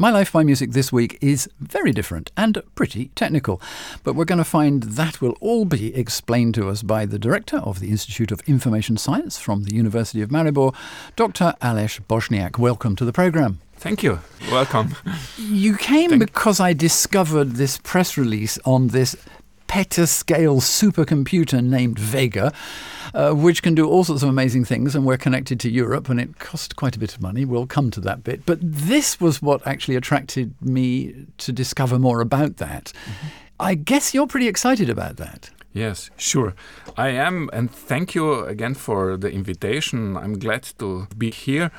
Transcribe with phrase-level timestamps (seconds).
[0.00, 3.60] My Life, My Music this week is very different and pretty technical,
[4.04, 7.56] but we're going to find that will all be explained to us by the director
[7.56, 10.72] of the Institute of Information Science from the University of Maribor,
[11.16, 11.52] Dr.
[11.60, 12.58] Aleš Bošnjak.
[12.58, 13.58] Welcome to the programme.
[13.74, 14.20] Thank you.
[14.52, 14.94] Welcome.
[15.36, 19.16] You came Thank because I discovered this press release on this
[19.68, 22.52] petascale supercomputer named Vega
[23.14, 24.94] uh, which can do all sorts of amazing things.
[24.94, 27.44] And we're connected to Europe, and it cost quite a bit of money.
[27.44, 28.44] We'll come to that bit.
[28.46, 32.92] But this was what actually attracted me to discover more about that.
[33.04, 33.26] Mm-hmm.
[33.60, 35.50] I guess you're pretty excited about that.
[35.72, 36.54] Yes, sure.
[36.96, 40.16] I am, and thank you again for the invitation.
[40.16, 41.70] I'm glad to be here.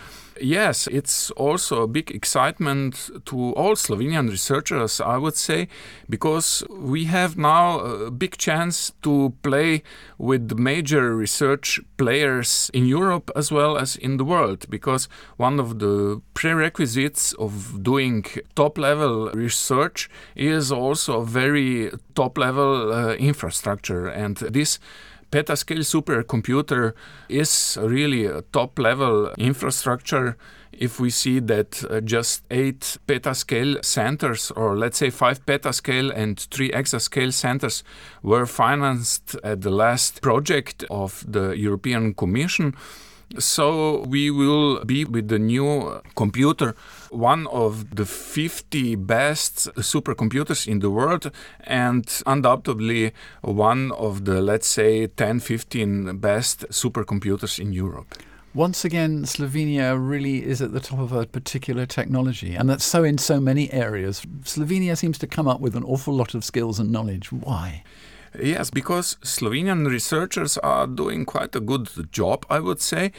[0.41, 5.67] Yes, it's also a big excitement to all Slovenian researchers, I would say,
[6.09, 9.83] because we have now a big chance to play
[10.17, 14.65] with major research players in Europe as well as in the world.
[14.69, 18.25] Because one of the prerequisites of doing
[18.55, 24.79] top level research is also a very top level uh, infrastructure, and this
[25.31, 26.93] petascale supercomputer
[27.27, 30.37] is really a top level infrastructure
[30.71, 36.39] if we see that uh, just 8 petascale centers, or let's say 5 petascale and
[36.39, 37.83] 3 exascale centers,
[38.23, 42.75] were financed at the last project of the European Commission.
[43.37, 46.75] So we will be with the new computer
[47.09, 54.67] one of the 50 best supercomputers in the world and undoubtedly one of the let's
[54.67, 58.15] say 10 15 best supercomputers in Europe.
[58.55, 63.03] Once again, Slovenia really is at the top of a particular technology, and that's so
[63.03, 64.23] in so many areas.
[64.41, 67.31] Slovenia seems to come up with an awful lot of skills and knowledge.
[67.31, 67.83] Why?
[68.37, 73.11] Yes, because Slovenian researchers are doing quite a good job, I would say.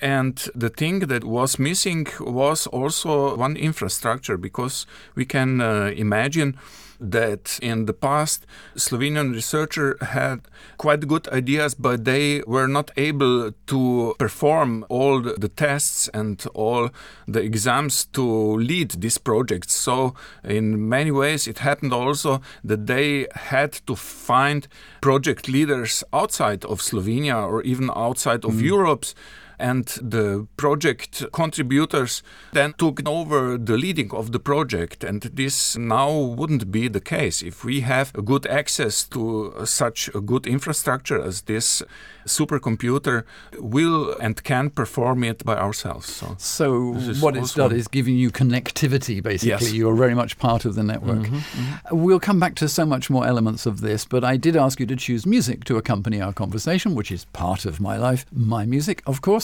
[0.00, 6.56] And the thing that was missing was also one infrastructure, because we can uh, imagine
[7.00, 10.40] that in the past Slovenian researcher had
[10.78, 16.90] quite good ideas, but they were not able to perform all the tests and all
[17.26, 18.24] the exams to
[18.56, 19.74] lead these projects.
[19.74, 24.66] So in many ways, it happened also that they had to find
[25.00, 28.62] project leaders outside of Slovenia or even outside of mm.
[28.62, 29.14] Europe's
[29.58, 32.22] and the project contributors
[32.52, 35.04] then took over the leading of the project.
[35.04, 37.42] And this now wouldn't be the case.
[37.42, 41.82] If we have good access to such a good infrastructure as this
[42.26, 43.24] supercomputer
[43.58, 46.14] will and can perform it by ourselves.
[46.14, 49.66] So, so what it's done is giving you connectivity, basically.
[49.66, 49.72] Yes.
[49.72, 51.18] You're very much part of the network.
[51.18, 52.02] Mm-hmm, mm-hmm.
[52.02, 54.86] We'll come back to so much more elements of this, but I did ask you
[54.86, 59.02] to choose music to accompany our conversation, which is part of my life, my music,
[59.06, 59.43] of course.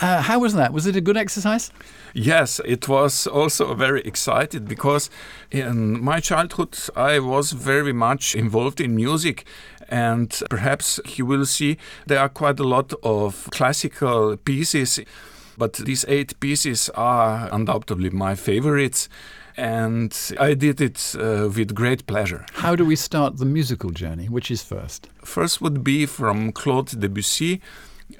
[0.00, 0.72] Uh, how was that?
[0.72, 1.70] Was it a good exercise?
[2.14, 5.10] Yes, it was also very excited because
[5.50, 9.44] in my childhood I was very much involved in music
[9.88, 15.00] and perhaps you will see there are quite a lot of classical pieces,
[15.56, 19.08] but these eight pieces are undoubtedly my favorites.
[19.58, 22.44] And I did it uh, with great pleasure.
[22.52, 24.28] How do we start the musical journey?
[24.28, 25.08] Which is first?
[25.24, 27.62] First would be from Claude Debussy,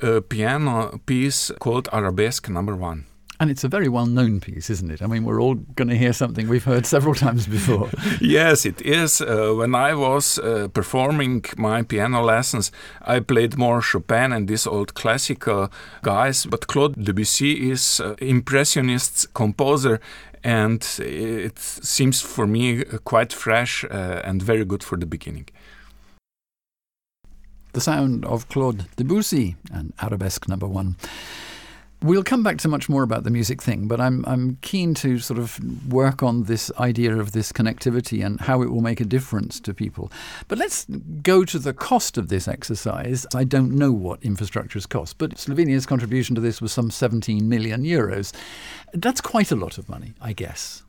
[0.02, 3.06] a piano piece called Arabesque Number One.
[3.38, 5.02] And it's a very well known piece, isn't it?
[5.02, 7.90] I mean, we're all going to hear something we've heard several times before.
[8.20, 9.20] yes, it is.
[9.20, 14.66] Uh, when I was uh, performing my piano lessons, I played more Chopin and these
[14.66, 15.70] old classical
[16.02, 20.00] guys, but Claude Debussy is uh, impressionist composer
[20.42, 25.48] and it seems for me quite fresh uh, and very good for the beginning.
[27.76, 30.96] The sound of Claude Debussy and Arabesque number one.
[32.00, 35.18] We'll come back to much more about the music thing, but I'm I'm keen to
[35.18, 35.60] sort of
[35.92, 39.74] work on this idea of this connectivity and how it will make a difference to
[39.74, 40.10] people.
[40.48, 40.86] But let's
[41.22, 43.26] go to the cost of this exercise.
[43.34, 47.82] I don't know what infrastructures cost, but Slovenia's contribution to this was some 17 million
[47.84, 48.32] euros.
[48.94, 50.82] That's quite a lot of money, I guess.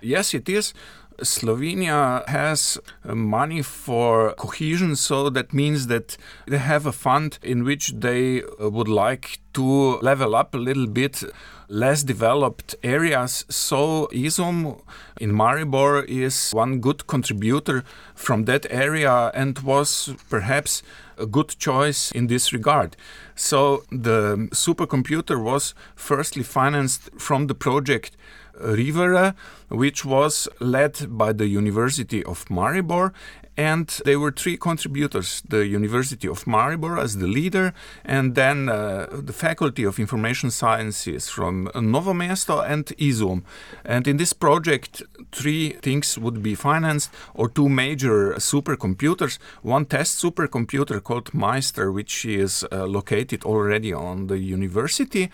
[0.00, 0.74] Yes, it is.
[1.22, 6.16] Slovenia has uh, money for cohesion, so that means that
[6.46, 10.86] they have a fund in which they uh, would like to level up a little
[10.86, 11.24] bit
[11.68, 13.44] less developed areas.
[13.48, 14.80] So IZUM
[15.20, 17.84] in Maribor is one good contributor
[18.14, 20.82] from that area and was perhaps
[21.18, 22.96] a good choice in this regard.
[23.34, 28.16] So the supercomputer was firstly financed from the project
[28.60, 29.34] Rivera,
[29.68, 33.12] which was led by the University of Maribor
[33.58, 37.74] and there were three contributors the University of Maribor as the leader,
[38.04, 43.42] and then uh, the Faculty of Information Sciences from Novo Mesto and IZUM.
[43.84, 45.02] And in this project,
[45.32, 49.38] three things would be financed, or two major supercomputers.
[49.62, 55.30] One test supercomputer called Maister, which is uh, located already on the university,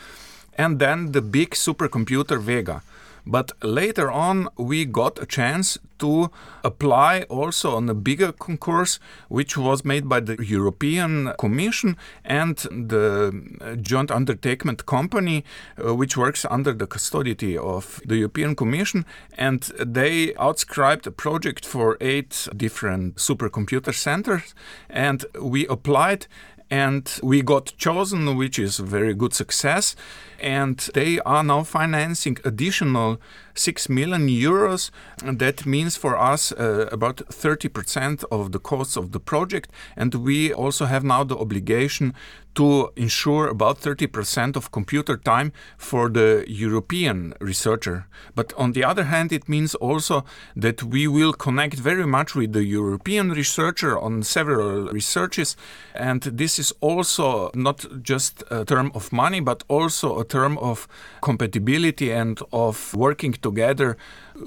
[0.57, 2.83] and then the big supercomputer Vega.
[3.27, 6.31] But later on, we got a chance to
[6.63, 8.99] apply also on a bigger concourse,
[9.29, 15.45] which was made by the European Commission and the joint undertaking company,
[15.79, 19.07] uh, which works under the custody of the European Commission.
[19.39, 24.55] And they outscribed a project for eight different supercomputer centers.
[24.91, 26.27] And we applied
[26.75, 29.95] and we got chosen, which is a very good success.
[30.41, 33.21] And they are now financing additional
[33.55, 34.91] 6 million euros.
[35.23, 39.71] That means for us uh, about 30% of the costs of the project.
[39.97, 42.15] And we also have now the obligation
[42.55, 48.07] to ensure about 30% of computer time for the European researcher.
[48.35, 50.25] But on the other hand, it means also
[50.57, 55.57] that we will connect very much with the European researcher on several researches.
[55.95, 60.87] And this is also not just a term of money, but also a term of
[61.21, 63.97] compatibility and of working together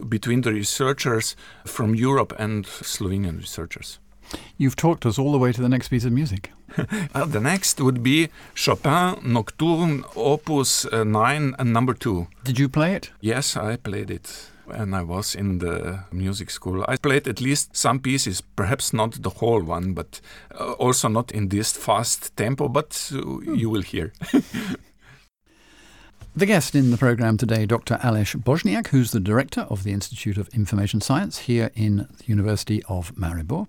[0.09, 1.35] between the researchers
[1.65, 3.99] from Europe and Slovenian researchers.
[4.57, 6.51] You've talked us all the way to the next piece of music.
[7.13, 12.27] well, the next would be Chopin Nocturne Opus uh, 9 and number 2.
[12.43, 13.11] Did you play it?
[13.21, 16.83] Yes, I played it when I was in the music school.
[16.87, 20.19] I played at least some pieces, perhaps not the whole one, but
[20.59, 24.11] uh, also not in this fast tempo, but uh, you will hear.
[26.37, 27.95] The guest in the programme today, Dr.
[27.95, 32.83] Aleš Bošnjak, who's the director of the Institute of Information Science here in the University
[32.83, 33.65] of Maribor.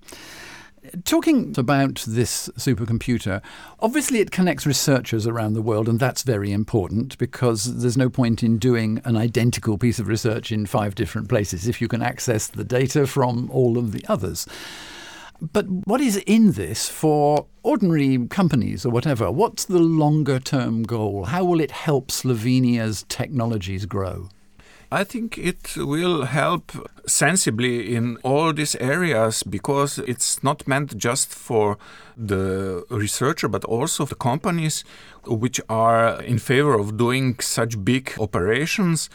[1.05, 3.41] Talking about this supercomputer,
[3.81, 8.43] obviously it connects researchers around the world, and that's very important because there's no point
[8.43, 12.49] in doing an identical piece of research in five different places if you can access
[12.49, 14.47] the data from all of the others.
[15.40, 19.31] But what is in this for ordinary companies or whatever?
[19.31, 21.26] What's the longer term goal?
[21.26, 24.31] How will it help Slovenia's technologies grow?
[24.90, 26.73] I think it will help
[27.06, 31.76] sensibly in all these areas because it's not meant just for
[32.17, 34.85] the researcher but also the companies
[35.26, 39.11] which are in favor of doing such big operations.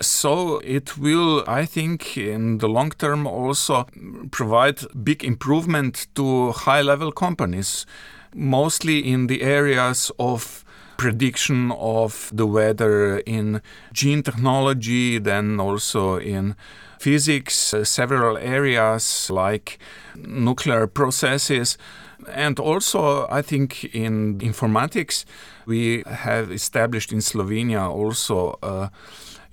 [0.00, 3.88] So it will, I think, in the long term also
[4.30, 7.84] provide big improvement to high level companies,
[8.32, 10.64] mostly in the areas of
[10.96, 13.60] prediction of the weather in
[13.92, 16.56] gene technology, then also in
[16.98, 19.78] physics, uh, several areas like
[20.16, 21.78] nuclear processes.
[22.28, 25.24] And also, I think in informatics,
[25.66, 28.58] we have established in Slovenia also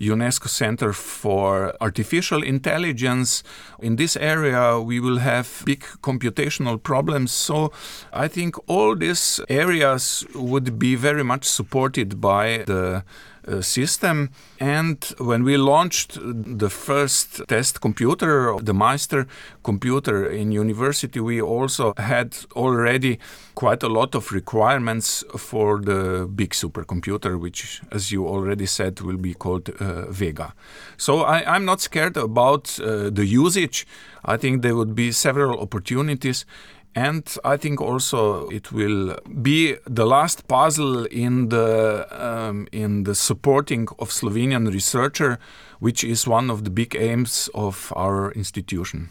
[0.08, 3.44] UNESCO Center for Artificial Intelligence.
[3.80, 7.32] In this area, we will have big computational problems.
[7.32, 7.72] So
[8.12, 13.04] I think all these areas would be very much supported by the
[13.62, 14.30] system.
[14.60, 19.28] And when we launched the first test computer, the Maister
[19.64, 23.20] computer in university, we also had already
[23.56, 29.18] quite a lot of requirements for the big supercomputer, which, as you already said, will
[29.18, 30.54] be called uh, Vega.
[30.98, 33.86] So I, am not scared about uh, the usage.
[34.26, 36.46] I think there would be several opportunities
[36.96, 43.16] and I think also it will be the last puzzle in the um, in the
[43.16, 45.40] supporting of Slovenian researcher,
[45.80, 49.10] which is one of the big aims of our institution.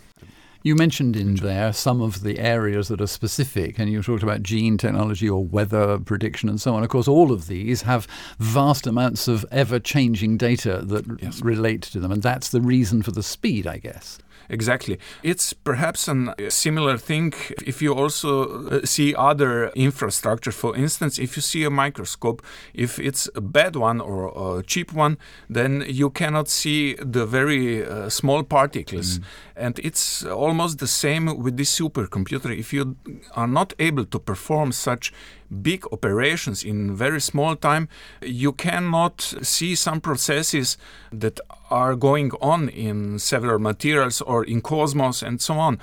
[0.65, 4.45] You mentioned in there some of the areas that are specific, and you talked about
[4.45, 6.85] gene technology or weather prediction and so on.
[6.85, 8.07] Of course, all of these have
[8.39, 11.43] vast amounts of ever changing data that yes.
[11.43, 14.19] relate to them, and that's the reason for the speed, I guess.
[14.49, 14.99] Exactly.
[15.23, 17.33] It's perhaps a similar thing
[17.67, 20.53] if you also uh, see other infrastructure.
[20.53, 22.43] For instance, if you see a microscope,
[22.75, 25.19] if it's a bad one or a cheap one,
[25.49, 29.19] then you cannot see the very uh, small particles.
[29.19, 29.25] Mm.
[29.57, 32.57] And it's almost the same with this supercomputer.
[32.57, 32.97] If you
[33.35, 35.13] are not able to perform such
[35.61, 37.89] big operations in very small time,
[38.23, 40.79] you cannot see some processes
[41.13, 41.41] that
[41.71, 45.79] are going on in several materials or in cosmos and so on.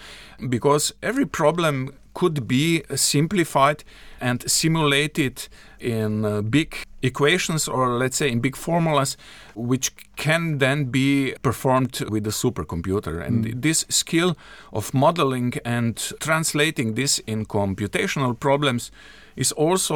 [0.49, 3.83] Because every problem could be simplified
[4.19, 5.47] and simulated
[5.79, 9.15] in big equations or let's say in big formulas
[9.55, 13.61] which can then be performed with a supercomputer and Mm.
[13.61, 14.35] this skill
[14.73, 18.91] of modeling and translating this in computational problems
[19.39, 19.95] is also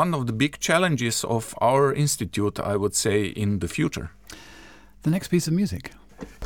[0.00, 4.08] one of the big challenges of our institute i would say in the future
[5.04, 5.90] The next piece of music.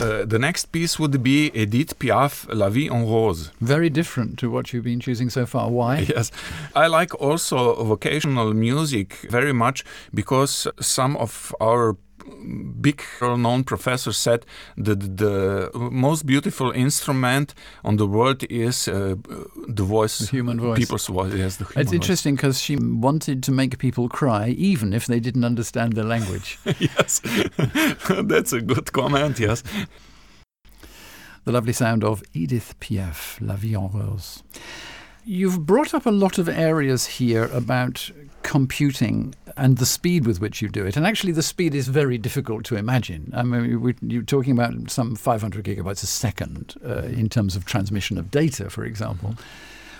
[0.00, 3.52] uh, the next piece would be Edith Piaf, La Vie en Rose.
[3.60, 5.70] Very different to what you've been choosing so far.
[5.70, 6.06] Why?
[6.16, 6.32] Yes,
[6.74, 11.96] I like also vocational music very much because some of our
[12.80, 14.44] big known professor said
[14.76, 17.54] that the most beautiful instrument
[17.84, 19.14] on the world is uh,
[19.68, 20.78] the voice, The human voice.
[20.78, 21.34] people's voice.
[21.34, 25.20] Yes, the human It's interesting because she wanted to make people cry even if they
[25.20, 26.58] didn't understand the language.
[26.78, 27.20] yes,
[28.24, 29.38] that's a good comment.
[29.38, 29.62] Yes.
[31.44, 34.42] the lovely sound of Edith Piaf, La Vie en Rose.
[35.24, 38.10] You've brought up a lot of areas here about
[38.48, 40.96] computing and the speed with which you do it.
[40.96, 43.30] And actually, the speed is very difficult to imagine.
[43.36, 48.16] I mean, you're talking about some 500 gigabytes a second uh, in terms of transmission
[48.16, 49.34] of data, for example.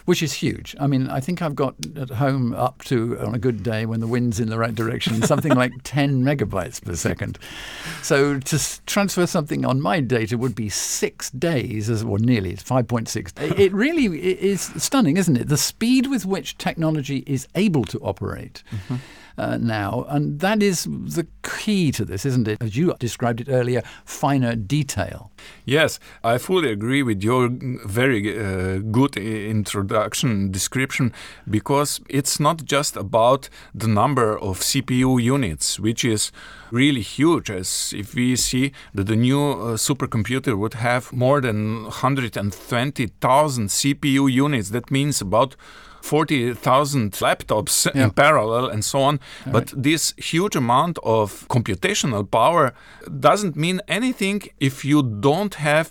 [0.09, 0.75] Which is huge.
[0.81, 4.01] I mean, I think I've got at home up to, on a good day when
[4.01, 7.39] the wind's in the right direction, something like 10 megabytes per second.
[8.03, 12.53] So to s- transfer something on my data would be six days, as or nearly
[12.53, 13.39] it's 5.6.
[13.39, 14.07] It- It really
[14.43, 15.49] is stunning, isn't it?
[15.49, 18.63] The speed with which technology is able to operate.
[18.71, 18.97] Mm-hmm.
[19.39, 22.59] Uh, now, and that is the key to this, isn't it?
[22.61, 25.31] As you described it earlier, finer detail.
[25.65, 27.49] Yes, I fully agree with your
[27.87, 31.13] very uh, good introduction description
[31.49, 36.33] because it's not just about the number of CPU units, which is
[36.73, 37.49] really huge.
[37.49, 44.33] As if we see that the new uh, supercomputer would have more than 120,000 CPU
[44.33, 45.55] units, that means about
[46.09, 48.05] 40,000 laptops Yeah.
[48.05, 49.15] in parallel and so on.
[49.47, 52.73] All but this huge amount of computational power
[53.29, 55.87] doesn't mean anything if you don't have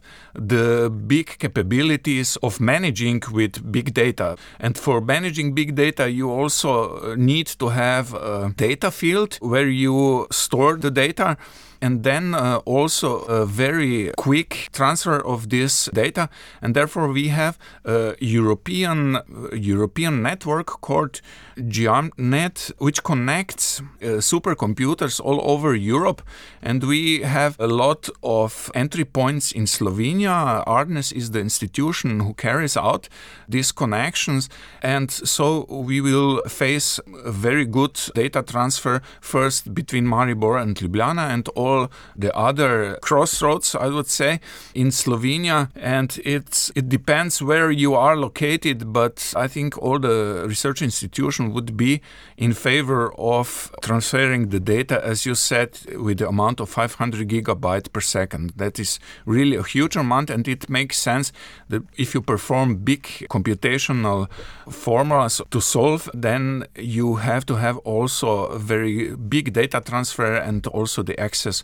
[0.52, 4.36] the big capabilities of managing with big data.
[4.60, 10.28] And for managing big data, you also need to have a data field where you
[10.32, 11.38] store the data
[11.82, 16.30] and then uh, also a very quick transfer of this data.
[16.62, 19.20] And therefore we have a european
[19.54, 21.22] european network called
[21.58, 26.22] GÉANT which connects uh, supercomputers all over Europe.
[26.62, 30.64] And we have a lot of entry points in Slovenia.
[30.68, 33.10] Arnes is the institution who carries out
[33.48, 34.50] these connections.
[34.82, 41.30] And so we will face a very good data transfer first between Maribor and Ljubljana
[41.34, 44.40] and all the other crossroads I would say
[44.74, 45.70] in Slovenia.
[45.76, 51.54] And it's it depends where you are located but I think all the research institution
[51.54, 52.02] would be
[52.38, 55.70] in favor of transferring the data as you said
[56.06, 58.54] with the amount of 500 gigabyte per second.
[58.56, 61.32] That is really a huge amount and it makes sense
[61.70, 64.28] that if you perform big computational
[64.70, 71.04] formulas to solve then you have to have also very big data transfer and also
[71.04, 71.57] the access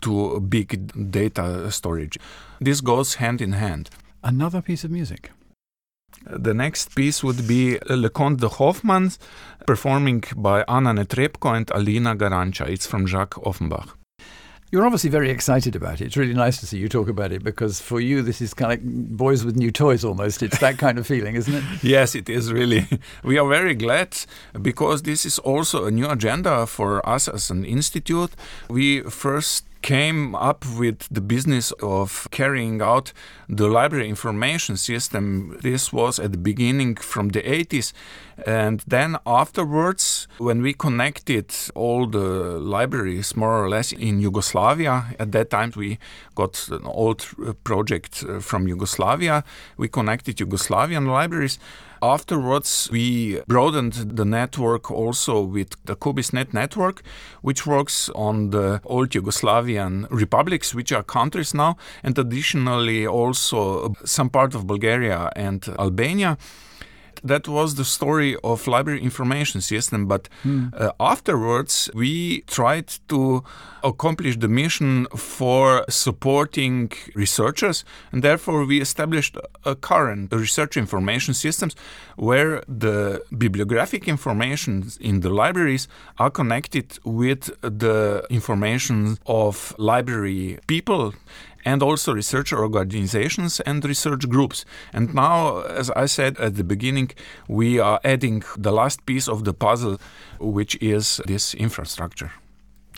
[0.00, 2.18] to big data storage
[2.60, 3.90] this goes hand in hand
[4.22, 5.30] Another piece of music.
[6.28, 9.12] the next piece would be Le Conte de Hoffmann,
[9.66, 12.66] performing by Anna Netrebko and Elīna Garanča.
[12.68, 13.96] It's from Jacques Offenbach.
[14.76, 16.04] You're obviously very excited about it.
[16.04, 18.70] It's really nice to see you talk about it because for you, this is kind
[18.74, 20.42] of like boys with new toys almost.
[20.42, 21.64] It's that kind of feeling, isn't it?
[21.82, 22.86] Yes, it is really.
[23.24, 24.18] We are very glad
[24.60, 28.32] because this is also a new agenda for us as an institute.
[28.68, 33.14] We first came up with the business of carrying out
[33.48, 35.56] the library information system.
[35.62, 37.94] This was at the beginning from the 80s.
[38.44, 45.32] And then afterwards, when we connected all the libraries more or less in Yugoslavia, at
[45.32, 45.98] that time we
[46.34, 49.42] got an old uh, project uh, from Yugoslavia,
[49.78, 51.58] we connected Yugoslavian libraries.
[52.02, 57.02] Afterwards, we broadened the network also with the COBISS.net network,
[57.40, 64.28] which works on the old Yugoslavian republics, which are countries now, and additionally also some
[64.28, 66.36] part of Bulgaria and Albania
[67.24, 70.28] that was the story of library information system but
[70.72, 73.42] uh, afterwards we tried to
[73.82, 81.74] accomplish the mission for supporting researchers and therefore we established a current research information systems
[82.16, 91.12] where the bibliographic information in the libraries are connected with the information of library people
[91.66, 94.64] and also research organizations and research groups.
[94.92, 97.10] And now, as I said at the beginning,
[97.48, 99.98] we are adding the last piece of the puzzle,
[100.38, 102.30] which is this infrastructure.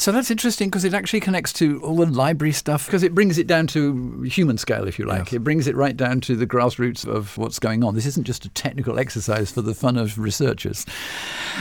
[0.01, 3.37] So that's interesting because it actually connects to all the library stuff because it brings
[3.37, 5.27] it down to human scale, if you like.
[5.27, 5.33] Yes.
[5.33, 7.97] It brings it right down to the grassroots of what's going on.
[7.97, 10.87] This isn't just a technical exercise for the fun of researchers.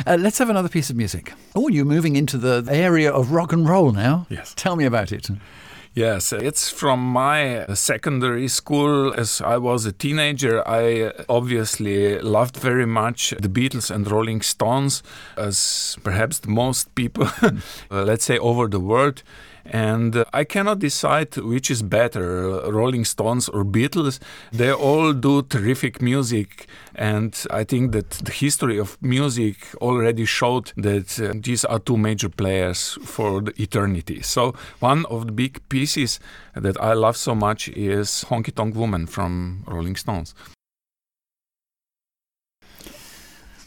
[0.05, 1.33] Uh, let's have another piece of music.
[1.55, 4.27] Oh, you're moving into the area of rock and roll now.
[4.29, 4.53] Yes.
[4.55, 5.29] Tell me about it.
[5.97, 9.15] Yes, it's from my secondary school.
[9.15, 15.01] As I was a teenager, I obviously loved very much the Beatles and Rolling Stones,
[15.35, 17.27] as perhaps most people,
[17.89, 19.23] let's say, over the world.
[19.69, 24.19] And I cannot decide which is better, Rolling Stones or Beatles.
[24.51, 26.67] They all do terrific music.
[26.95, 31.97] And I think that the history of music already showed that uh, these are two
[31.97, 34.21] major players for the eternity.
[34.21, 36.19] So, one of the big pieces
[36.55, 40.33] that I love so much is Honky Tonk Woman from Rolling Stones.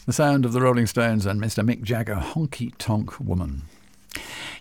[0.07, 1.65] The sound of the Rolling Stones and Mr.
[1.65, 3.63] Mick Jagger, Honky Tonk Woman.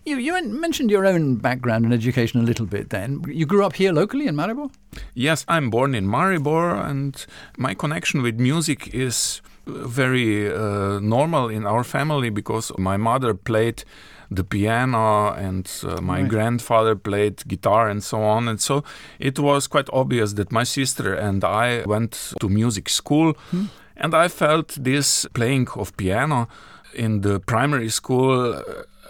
[0.05, 3.23] You, you mentioned your own background and education a little bit then.
[3.27, 4.71] You grew up here locally in Maribor?
[5.13, 7.25] Yes, I'm born in Maribor, and
[7.57, 13.83] my connection with music is very uh, normal in our family because my mother played
[14.31, 16.29] the piano and uh, my right.
[16.29, 18.47] grandfather played guitar and so on.
[18.47, 18.83] And so
[19.19, 23.33] it was quite obvious that my sister and I went to music school.
[23.51, 23.65] Hmm.
[23.97, 26.47] And I felt this playing of piano
[26.93, 28.63] in the primary school uh,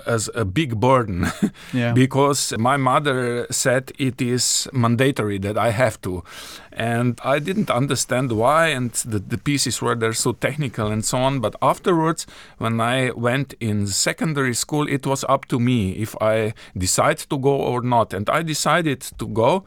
[0.09, 1.27] as a big burden
[1.73, 1.93] yeah.
[1.93, 6.23] because my mother said it is mandatory that I have to.
[6.71, 11.19] And I didn't understand why, and the, the pieces were there so technical and so
[11.19, 11.39] on.
[11.39, 12.25] But afterwards,
[12.57, 17.37] when I went in secondary school, it was up to me if I decide to
[17.37, 18.13] go or not.
[18.13, 19.65] And I decided to go.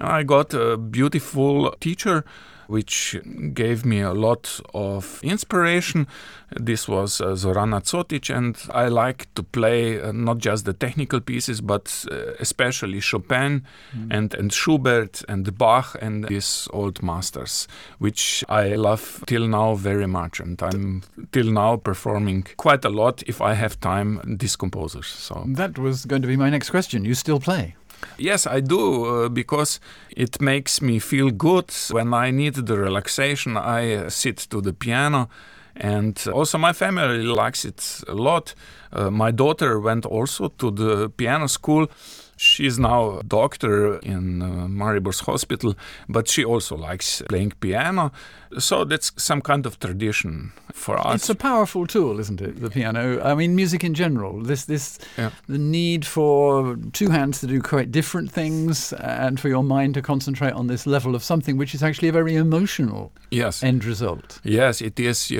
[0.00, 2.24] I got a beautiful teacher
[2.68, 3.16] which
[3.54, 6.06] gave me a lot of inspiration.
[6.50, 11.20] This was uh, Zorana Cotic, and I like to play uh, not just the technical
[11.20, 14.08] pieces, but uh, especially Chopin mm.
[14.10, 20.06] and, and Schubert and Bach and these old masters, which I love till now very
[20.06, 20.40] much.
[20.40, 25.06] And I'm till now performing quite a lot if I have time, these composers.
[25.06, 27.04] So that was going to be my next question.
[27.04, 27.74] You still play?
[28.18, 29.80] Yes, I do, uh, because
[30.16, 31.72] it makes me feel good.
[31.90, 35.28] When I need the relaxation, I uh, sit to the piano.
[35.76, 38.54] And also, my family likes it a lot.
[38.92, 41.86] Uh, my daughter went also to the piano school.
[42.38, 45.74] She's now a doctor in uh, Maribor's hospital,
[46.08, 48.12] but she also likes playing piano.
[48.58, 51.16] So that's some kind of tradition for us.
[51.16, 52.60] It's a powerful tool, isn't it?
[52.60, 53.20] The piano.
[53.22, 54.40] I mean, music in general.
[54.40, 55.30] This, this, yeah.
[55.48, 60.02] the need for two hands to do quite different things, and for your mind to
[60.02, 63.62] concentrate on this level of something which is actually a very emotional yes.
[63.62, 64.40] end result.
[64.44, 65.30] Yes, it is.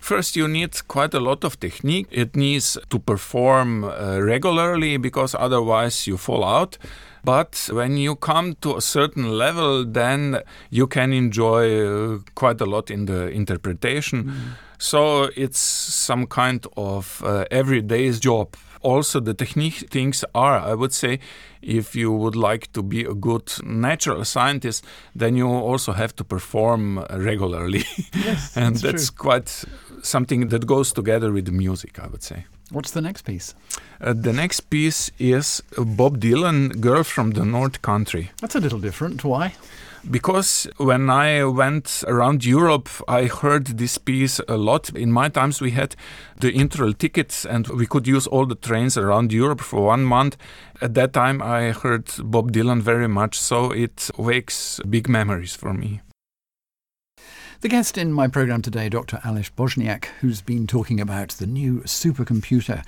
[0.00, 2.08] First, you need quite a lot of technique.
[2.10, 6.78] It needs to perform uh, regularly because otherwise you fall out.
[7.24, 12.66] But when you come to a certain level, then you can enjoy uh, quite a
[12.66, 14.24] lot in the interpretation.
[14.24, 14.34] Mm.
[14.78, 18.56] So it's some kind of uh, everyday's job.
[18.80, 21.18] Also, the technique things are, I would say,
[21.60, 24.84] if you would like to be a good natural scientist,
[25.16, 27.84] then you also have to perform regularly.
[28.14, 29.64] Yes, and that's, that's quite
[30.02, 32.46] something that goes together with the music, I would say.
[32.70, 33.54] What's the next piece?
[34.00, 38.30] Uh, the next piece is Bob Dylan, Girl from the North Country.
[38.40, 39.24] That's a little different.
[39.24, 39.54] Why?
[40.08, 44.90] Because when I went around Europe, I heard this piece a lot.
[44.90, 45.96] In my times, we had
[46.40, 50.36] the Interrail tickets and we could use all the trains around Europe for one month.
[50.80, 55.74] At that time, I heard Bob Dylan very much, so it wakes big memories for
[55.74, 56.00] me.
[57.60, 59.16] The guest in my program today, Dr.
[59.24, 62.84] Aleš Bošnjak, who's been talking about the new supercomputer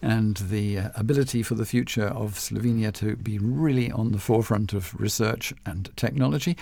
[0.00, 4.72] and the uh, ability for the future of Slovenia to be really on the forefront
[4.72, 6.56] of research and technology.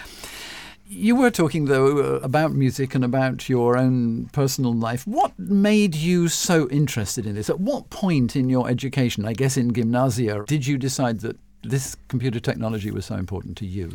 [0.89, 5.07] You were talking, though, uh, about music and about your own personal life.
[5.07, 7.49] What made you so interested in this?
[7.49, 11.97] At what point in your education, I guess in gymnasia, did you decide that this
[12.09, 13.93] computer technology was so important to you?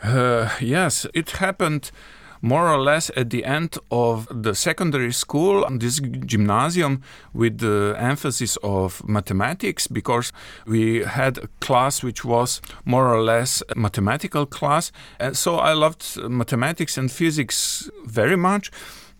[0.00, 1.90] Uh, yes, it happened
[2.40, 8.56] more or less at the end of the secondary school, this gymnasium with the emphasis
[8.62, 10.32] of mathematics, because
[10.66, 14.92] we had a class which was more or less a mathematical class.
[15.18, 18.70] And so I loved mathematics and physics very much.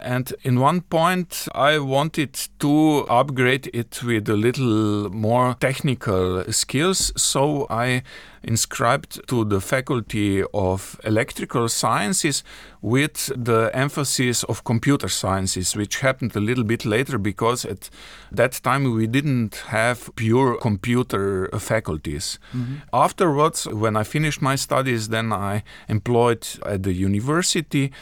[0.01, 7.13] And in one point, I wanted to upgrade it with a little more technical skills.
[7.17, 8.05] So I
[8.43, 12.45] inscribed to the Faculty of Electrical Sciences
[12.81, 17.91] with the emphasis of computer sciences, which happened a little bit later because at
[18.31, 22.39] that time we didn't have pure computer faculties.
[22.55, 22.75] Mm-hmm.
[22.93, 27.93] Afterwards, when I finished my studies, then I employed at the university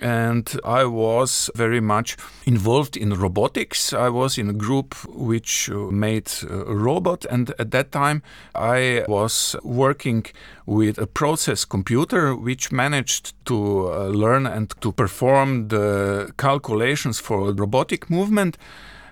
[0.00, 3.92] and I was very much involved in robotics.
[3.92, 8.22] I was in a group which made a robot, and at that time
[8.54, 10.26] I was working
[10.66, 13.56] with a process computer which managed to
[13.88, 18.56] uh, learn and to perform the calculations for robotic movement.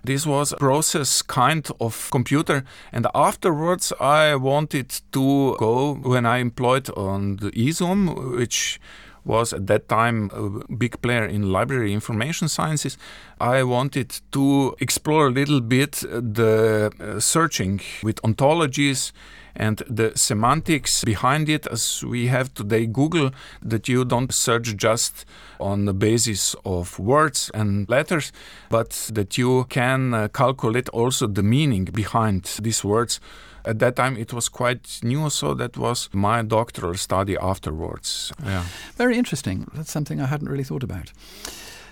[0.04, 6.38] This was a process kind of computer, and afterwards I wanted to go when I
[6.38, 8.81] employed on the IZUM, which
[9.28, 12.96] was at that time a big player in library information sciences.
[13.40, 19.12] I wanted to explore a little bit the uh, searching with ontologies
[19.58, 25.26] and the semantics behind it as we have today Google that you don't search just
[25.58, 28.32] on the basis of words and letters
[28.70, 33.20] but that you can uh, calculate also the meaning behind these words.
[33.64, 38.32] At that time it was quite new so that was my doctoral study afterwards.
[38.44, 38.64] Yeah.
[38.96, 39.66] Very interesting.
[39.74, 41.12] That's something i hadn't really thought about.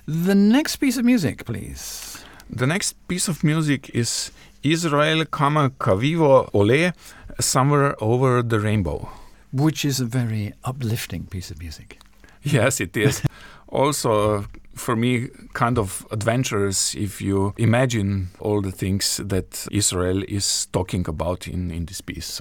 [0.06, 2.24] The next piece of music please.
[2.48, 4.30] The next piece of music is
[4.62, 6.92] Israel Kamakawiwoʻole
[7.40, 9.08] Somewhere Over the Rainbow.
[9.52, 11.98] Which is a very uplifting piece of music.
[12.42, 13.22] Yes, it is.
[13.68, 14.44] also, uh,
[14.74, 21.08] for me, kind of adventurous if you imagine all the things that Israel is talking
[21.08, 22.40] about in, in this piece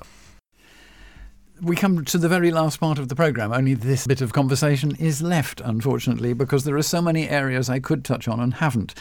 [1.62, 3.54] we come to the very last part of the programme.
[3.54, 7.80] Only this bit of conversation is left, unfortunately, because there are so many areas I
[7.80, 8.94] could touch on and haven't.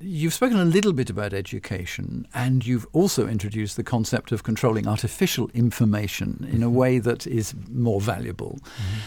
[0.00, 4.86] You've spoken a little bit about education, and you've also introduced the concept of controlling
[4.86, 6.74] artificial information in a mm-hmm.
[6.74, 8.58] way that is more valuable.
[8.62, 9.00] Mm-hmm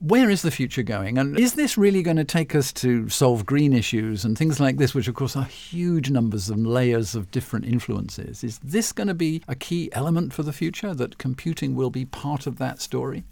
[0.00, 1.18] where is the future going?
[1.18, 4.76] And is this really going to take us to solve green issues and things like
[4.76, 8.44] this, which of course are huge numbers and layers of different influences?
[8.44, 12.04] Is this going to be a key element for the future, that computing will be
[12.04, 13.24] part of that story?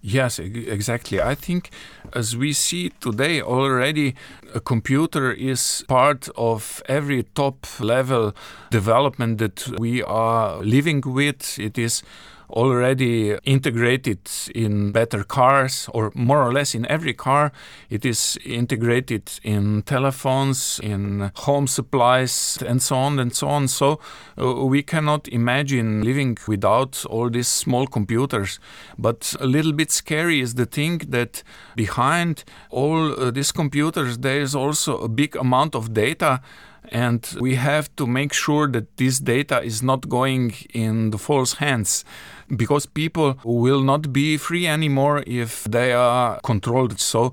[0.00, 1.20] Yes, exactly.
[1.20, 1.70] I think
[2.12, 4.14] as we see today already,
[4.54, 8.32] a computer is part of every top level
[8.70, 11.58] development that we are living with.
[11.58, 12.04] It is
[12.50, 14.20] already integrated
[14.54, 17.52] in better cars, or more or less in every car.
[17.90, 23.68] It is integrated in telephones, in home supplies, and so on and so on.
[23.68, 24.00] So
[24.38, 28.58] uh, we cannot imagine living without all these small computers.
[28.98, 31.42] But a little bit scary is the thing that
[31.74, 36.40] behind all uh, these computers, there is also a big amount of data
[36.92, 41.54] and we have to make sure that this data is not going in the false
[41.54, 42.04] hands
[42.54, 47.00] because people will not be free anymore if they are controlled.
[47.00, 47.32] So,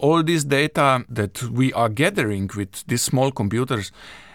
[0.00, 3.90] all this data that we are gathering with these small computers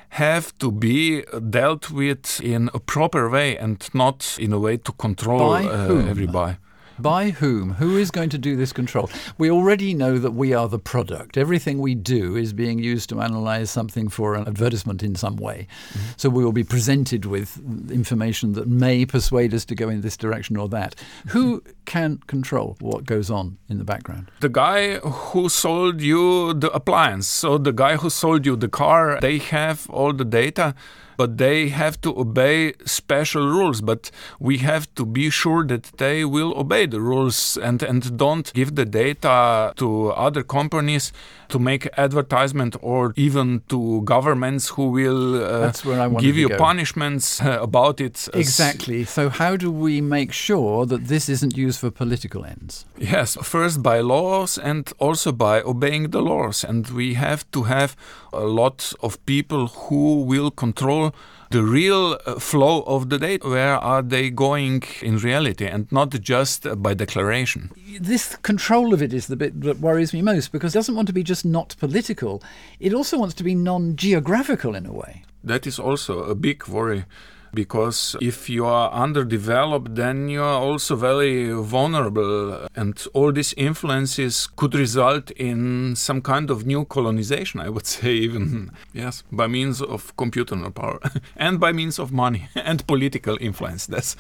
[0.10, 4.91] have to be dealt with in a proper way and not in a way to
[4.93, 6.58] control uh, everybody.
[6.99, 7.73] By whom?
[7.73, 9.10] Who is going to do this control?
[9.38, 11.38] We already know that we are the product.
[11.38, 15.67] Everything we do is being used to analyze something for an advertisement in some way.
[15.89, 16.12] Mm-hmm.
[16.17, 17.60] So we will be presented with
[17.91, 20.95] information that may persuade us to go in this direction or that.
[21.29, 24.31] Who can control what goes on in the background?
[24.39, 27.27] The guy who sold you the appliance.
[27.27, 30.75] So the guy who sold you the car, they have all the data
[31.17, 33.82] but they have to obey special rules.
[33.82, 38.53] But we have to be sure that they will obey the rules and, and don't
[38.53, 41.12] give the data to other companies
[41.49, 45.71] to make advertisement or even to governments who will uh,
[46.19, 46.58] give you go.
[46.58, 48.27] punishments uh, about it.
[48.34, 49.06] Exactly.
[49.06, 52.86] So, how do we make sure that this isn't used for political ends?
[52.97, 56.63] Yes, first by laws and also by obeying the laws.
[56.63, 57.95] And we have to have
[58.34, 61.06] a lot of people who will control
[61.51, 63.47] the real uh, flow of the data.
[63.47, 67.71] Where are they going in reality and not just by declaration?
[67.99, 71.07] This control of it is the bit that worries me most because it doesn't want
[71.07, 72.41] to be just not political,
[72.79, 75.23] it also wants to be non geographical in a way.
[75.43, 77.05] That is also a big worry
[77.53, 84.47] because if you are underdeveloped, then you are also very vulnerable, and all these influences
[84.55, 87.60] could result in some kind of new colonization.
[87.60, 90.99] I would say, even yes, by means of computer power
[91.36, 93.86] and by means of money and political influence.
[93.86, 94.15] That's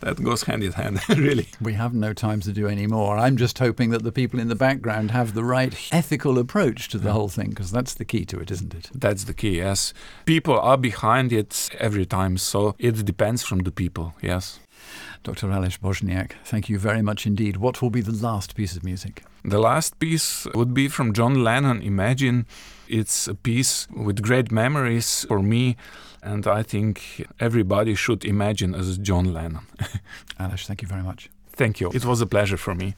[0.00, 1.48] that goes hand in hand, really.
[1.60, 3.18] We have no time to do any more.
[3.18, 6.98] I'm just hoping that the people in the background have the right ethical approach to
[6.98, 7.12] the mm.
[7.12, 8.90] whole thing, because that's the key to it, isn't it?
[8.94, 9.58] That's the key.
[9.58, 9.92] Yes,
[10.24, 14.60] people are behind it every time so it depends from the people, yes.
[15.22, 15.48] Dr.
[15.48, 17.56] Aleš Bošnjak, thank you very much indeed.
[17.56, 19.24] What will be the last piece of music?
[19.44, 22.46] The last piece would be from John Lennon, Imagine.
[22.88, 25.76] It's a piece with great memories for me,
[26.22, 29.66] and I think everybody should imagine as John Lennon.
[30.40, 31.28] Aleš, thank you very much.
[31.52, 31.90] Thank you.
[31.92, 32.94] It was a pleasure for me.